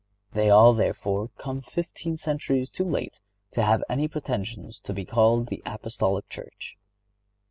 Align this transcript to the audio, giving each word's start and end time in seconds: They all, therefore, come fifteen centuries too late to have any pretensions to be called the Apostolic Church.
They 0.31 0.49
all, 0.49 0.73
therefore, 0.73 1.27
come 1.37 1.61
fifteen 1.61 2.17
centuries 2.17 2.71
too 2.71 2.85
late 2.85 3.19
to 3.51 3.61
have 3.61 3.83
any 3.87 4.07
pretensions 4.07 4.79
to 4.79 4.93
be 4.93 5.05
called 5.05 5.45
the 5.49 5.61
Apostolic 5.63 6.27
Church. 6.27 6.75